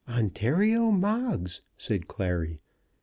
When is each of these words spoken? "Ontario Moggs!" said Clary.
"Ontario 0.09 0.89
Moggs!" 0.89 1.61
said 1.77 2.07
Clary. 2.07 2.59